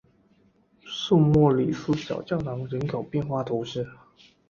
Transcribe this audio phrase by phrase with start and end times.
[0.87, 3.87] 圣莫里斯小教堂人口变化图示